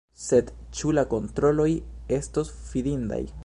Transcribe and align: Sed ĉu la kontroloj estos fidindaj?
Sed 0.19 0.47
ĉu 0.79 0.93
la 0.99 1.03
kontroloj 1.11 1.69
estos 2.19 2.53
fidindaj? 2.71 3.25